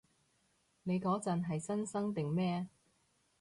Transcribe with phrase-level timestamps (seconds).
[0.81, 2.67] 你嗰陣係新生定咩？